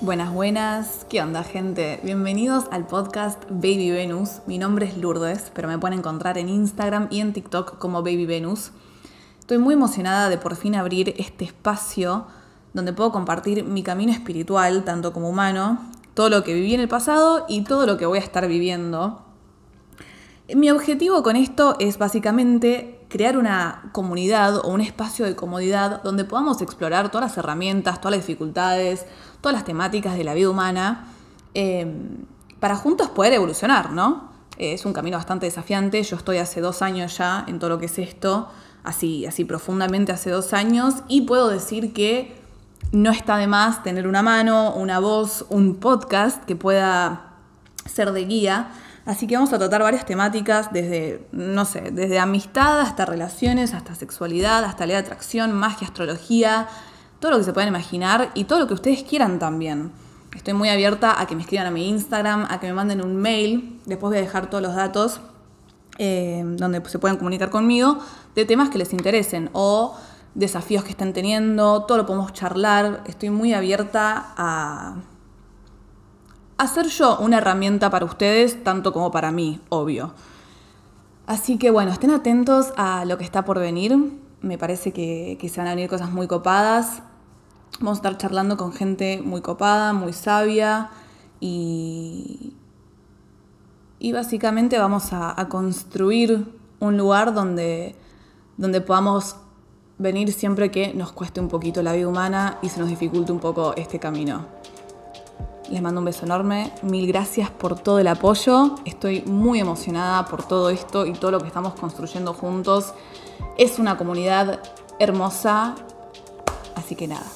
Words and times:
Buenas, 0.00 0.32
buenas. 0.32 1.06
¿Qué 1.10 1.20
onda, 1.20 1.42
gente? 1.42 1.98
Bienvenidos 2.04 2.66
al 2.70 2.86
podcast 2.86 3.42
Baby 3.50 3.90
Venus. 3.90 4.42
Mi 4.46 4.56
nombre 4.56 4.86
es 4.86 4.96
Lourdes, 4.96 5.50
pero 5.52 5.66
me 5.66 5.76
pueden 5.76 5.98
encontrar 5.98 6.38
en 6.38 6.48
Instagram 6.48 7.08
y 7.10 7.18
en 7.18 7.32
TikTok 7.32 7.78
como 7.78 8.04
Baby 8.04 8.24
Venus. 8.24 8.70
Estoy 9.40 9.58
muy 9.58 9.74
emocionada 9.74 10.28
de 10.28 10.38
por 10.38 10.54
fin 10.54 10.76
abrir 10.76 11.14
este 11.18 11.44
espacio 11.44 12.28
donde 12.74 12.92
puedo 12.92 13.10
compartir 13.10 13.64
mi 13.64 13.82
camino 13.82 14.12
espiritual, 14.12 14.84
tanto 14.84 15.12
como 15.12 15.30
humano, 15.30 15.80
todo 16.14 16.28
lo 16.28 16.44
que 16.44 16.54
viví 16.54 16.74
en 16.74 16.80
el 16.80 16.88
pasado 16.88 17.44
y 17.48 17.64
todo 17.64 17.84
lo 17.84 17.96
que 17.96 18.06
voy 18.06 18.18
a 18.18 18.22
estar 18.22 18.46
viviendo. 18.46 19.24
Mi 20.54 20.70
objetivo 20.70 21.24
con 21.24 21.34
esto 21.34 21.74
es 21.80 21.98
básicamente 21.98 22.97
crear 23.08 23.36
una 23.38 23.90
comunidad 23.92 24.58
o 24.58 24.68
un 24.68 24.80
espacio 24.80 25.24
de 25.24 25.34
comodidad 25.34 26.02
donde 26.02 26.24
podamos 26.24 26.60
explorar 26.60 27.10
todas 27.10 27.30
las 27.30 27.38
herramientas, 27.38 28.00
todas 28.00 28.16
las 28.16 28.26
dificultades, 28.26 29.06
todas 29.40 29.54
las 29.54 29.64
temáticas 29.64 30.16
de 30.16 30.24
la 30.24 30.34
vida 30.34 30.50
humana, 30.50 31.06
em, 31.54 32.24
para 32.60 32.76
juntos 32.76 33.08
poder 33.08 33.32
evolucionar, 33.32 33.92
¿no? 33.92 34.28
Es 34.58 34.84
un 34.84 34.92
camino 34.92 35.16
bastante 35.16 35.46
desafiante. 35.46 36.02
Yo 36.02 36.16
estoy 36.16 36.38
hace 36.38 36.60
dos 36.60 36.82
años 36.82 37.16
ya 37.16 37.44
en 37.46 37.58
todo 37.58 37.70
lo 37.70 37.78
que 37.78 37.86
es 37.86 37.98
esto, 37.98 38.48
así, 38.84 39.24
así 39.26 39.44
profundamente 39.44 40.12
hace 40.12 40.30
dos 40.30 40.52
años, 40.52 40.96
y 41.08 41.22
puedo 41.22 41.48
decir 41.48 41.92
que 41.92 42.36
no 42.92 43.10
está 43.10 43.36
de 43.36 43.46
más 43.46 43.82
tener 43.82 44.06
una 44.06 44.22
mano, 44.22 44.74
una 44.74 44.98
voz, 44.98 45.46
un 45.50 45.76
podcast 45.76 46.44
que 46.44 46.56
pueda 46.56 47.34
ser 47.86 48.12
de 48.12 48.24
guía. 48.24 48.70
Así 49.08 49.26
que 49.26 49.36
vamos 49.36 49.54
a 49.54 49.58
tratar 49.58 49.82
varias 49.82 50.04
temáticas 50.04 50.70
desde, 50.70 51.26
no 51.32 51.64
sé, 51.64 51.92
desde 51.92 52.18
amistad 52.18 52.82
hasta 52.82 53.06
relaciones, 53.06 53.72
hasta 53.72 53.94
sexualidad, 53.94 54.64
hasta 54.64 54.84
ley 54.84 54.96
de 54.96 55.00
atracción, 55.00 55.50
magia, 55.54 55.86
astrología, 55.86 56.68
todo 57.18 57.30
lo 57.30 57.38
que 57.38 57.44
se 57.44 57.54
puedan 57.54 57.68
imaginar 57.68 58.30
y 58.34 58.44
todo 58.44 58.58
lo 58.58 58.66
que 58.66 58.74
ustedes 58.74 59.04
quieran 59.04 59.38
también. 59.38 59.92
Estoy 60.36 60.52
muy 60.52 60.68
abierta 60.68 61.18
a 61.18 61.26
que 61.26 61.34
me 61.34 61.40
escriban 61.40 61.66
a 61.66 61.70
mi 61.70 61.88
Instagram, 61.88 62.48
a 62.50 62.60
que 62.60 62.66
me 62.66 62.74
manden 62.74 63.02
un 63.02 63.16
mail, 63.16 63.80
después 63.86 64.10
voy 64.10 64.18
a 64.18 64.20
dejar 64.20 64.50
todos 64.50 64.62
los 64.62 64.74
datos 64.74 65.22
eh, 65.96 66.42
donde 66.44 66.86
se 66.86 66.98
puedan 66.98 67.16
comunicar 67.16 67.48
conmigo 67.48 68.00
de 68.34 68.44
temas 68.44 68.68
que 68.68 68.76
les 68.76 68.92
interesen 68.92 69.48
o 69.54 69.96
desafíos 70.34 70.84
que 70.84 70.90
estén 70.90 71.14
teniendo, 71.14 71.84
todo 71.84 71.96
lo 71.96 72.04
podemos 72.04 72.34
charlar. 72.34 73.04
Estoy 73.06 73.30
muy 73.30 73.54
abierta 73.54 74.34
a 74.36 74.96
hacer 76.58 76.86
yo 76.88 77.18
una 77.18 77.38
herramienta 77.38 77.90
para 77.90 78.04
ustedes, 78.04 78.62
tanto 78.62 78.92
como 78.92 79.10
para 79.10 79.32
mí, 79.32 79.60
obvio. 79.68 80.12
Así 81.26 81.58
que 81.58 81.70
bueno, 81.70 81.92
estén 81.92 82.10
atentos 82.10 82.72
a 82.76 83.04
lo 83.04 83.18
que 83.18 83.24
está 83.24 83.44
por 83.44 83.58
venir. 83.58 83.96
Me 84.40 84.58
parece 84.58 84.92
que, 84.92 85.36
que 85.40 85.48
se 85.48 85.60
van 85.60 85.68
a 85.68 85.74
venir 85.74 85.88
cosas 85.88 86.10
muy 86.10 86.26
copadas. 86.26 87.02
Vamos 87.80 87.98
a 87.98 88.00
estar 88.00 88.18
charlando 88.18 88.56
con 88.56 88.72
gente 88.72 89.22
muy 89.22 89.40
copada, 89.40 89.92
muy 89.92 90.12
sabia 90.12 90.90
y, 91.40 92.54
y 93.98 94.12
básicamente 94.12 94.78
vamos 94.78 95.12
a, 95.12 95.34
construir 95.48 96.46
un 96.80 96.96
lugar 96.96 97.34
donde, 97.34 97.96
donde 98.56 98.80
podamos 98.80 99.36
venir 99.98 100.32
siempre 100.32 100.70
que 100.70 100.94
nos 100.94 101.12
cueste 101.12 101.40
un 101.40 101.48
poquito 101.48 101.82
la 101.82 101.92
vida 101.92 102.08
humana 102.08 102.58
y 102.62 102.68
se 102.68 102.78
nos 102.80 102.88
dificulte 102.88 103.32
un 103.32 103.40
poco 103.40 103.74
este 103.76 103.98
camino. 103.98 104.57
Les 105.70 105.82
mando 105.82 106.00
un 106.00 106.06
beso 106.06 106.24
enorme, 106.24 106.72
mil 106.82 107.06
gracias 107.06 107.50
por 107.50 107.78
todo 107.78 107.98
el 107.98 108.08
apoyo, 108.08 108.76
estoy 108.86 109.20
muy 109.26 109.60
emocionada 109.60 110.24
por 110.24 110.42
todo 110.42 110.70
esto 110.70 111.04
y 111.04 111.12
todo 111.12 111.30
lo 111.30 111.40
que 111.40 111.46
estamos 111.46 111.74
construyendo 111.74 112.32
juntos. 112.32 112.94
Es 113.58 113.78
una 113.78 113.98
comunidad 113.98 114.60
hermosa, 114.98 115.74
así 116.74 116.96
que 116.96 117.06
nada, 117.06 117.26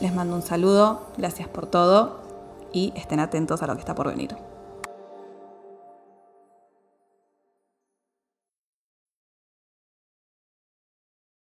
les 0.00 0.14
mando 0.14 0.36
un 0.36 0.42
saludo, 0.42 1.02
gracias 1.16 1.48
por 1.48 1.66
todo 1.66 2.20
y 2.72 2.92
estén 2.94 3.18
atentos 3.18 3.60
a 3.62 3.66
lo 3.66 3.74
que 3.74 3.80
está 3.80 3.96
por 3.96 4.06
venir. 4.06 4.36